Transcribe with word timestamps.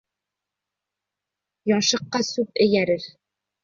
Яшыҡҡа 1.77 2.25
сүп 2.33 2.63
эйәрер. 2.69 3.11